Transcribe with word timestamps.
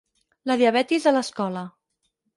La 0.51 0.55
diabetis 0.61 1.05
a 1.11 1.13
l'escola. 1.17 1.67